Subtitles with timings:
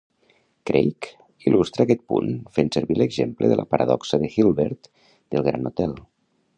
[0.69, 1.07] Craig
[1.51, 5.99] il·lustra aquest punt fent servir l'exemple de la paradoxa de Hilbert del Grand Hotel.